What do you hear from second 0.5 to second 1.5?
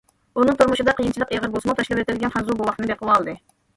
تۇرمۇشىدا قىيىنچىلىق